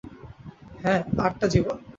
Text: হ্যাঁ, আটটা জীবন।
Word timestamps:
হ্যাঁ, 0.81 1.01
আটটা 1.17 1.47
জীবন। 1.47 1.75